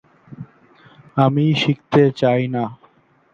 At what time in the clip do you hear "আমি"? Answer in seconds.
1.17-1.45